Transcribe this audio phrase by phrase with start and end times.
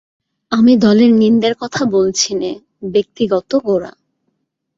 [0.51, 2.61] আমি দলের নিন্দের কথা বলছি নে–
[2.93, 3.91] ব্যক্তিগত– গোরা।